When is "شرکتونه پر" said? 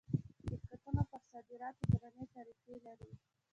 0.49-1.21